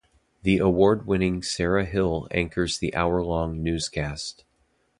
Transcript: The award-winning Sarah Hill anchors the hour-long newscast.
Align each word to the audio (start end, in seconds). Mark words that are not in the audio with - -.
The 0.41 0.57
award-winning 0.57 1.43
Sarah 1.43 1.85
Hill 1.85 2.27
anchors 2.31 2.79
the 2.79 2.91
hour-long 2.95 3.61
newscast. 3.61 4.45